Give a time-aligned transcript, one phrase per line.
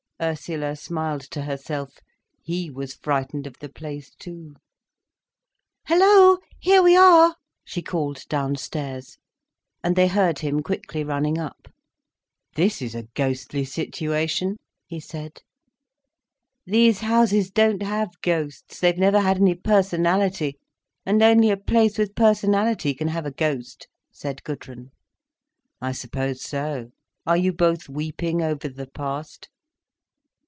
[0.23, 1.97] Ursula smiled to herself.
[2.43, 4.53] He was frightened of the place too.
[5.87, 6.37] "Hello!
[6.59, 7.35] Here we are,"
[7.65, 9.17] she called downstairs.
[9.83, 11.67] And they heard him quickly running up.
[12.53, 15.41] "This is a ghostly situation," he said.
[16.67, 20.59] "These houses don't have ghosts—they've never had any personality,
[21.03, 24.91] and only a place with personality can have a ghost," said Gudrun.
[25.81, 26.91] "I suppose so.
[27.25, 29.49] Are you both weeping over the past?"